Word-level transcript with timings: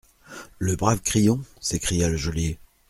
Le 0.57 0.75
brave 0.75 0.99
Crillon? 1.03 1.43
s'écria 1.59 2.09
le 2.09 2.17
geôlier. 2.17 2.57